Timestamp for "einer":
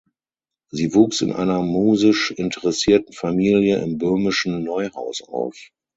1.31-1.61